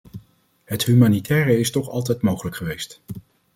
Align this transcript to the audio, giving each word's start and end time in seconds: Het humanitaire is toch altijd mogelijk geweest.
Het 0.63 0.83
humanitaire 0.83 1.59
is 1.59 1.71
toch 1.71 1.89
altijd 1.89 2.21
mogelijk 2.21 2.55
geweest. 2.55 3.01